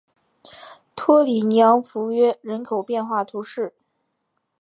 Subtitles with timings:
[0.95, 3.75] 托里尼昂弗约人口变化图示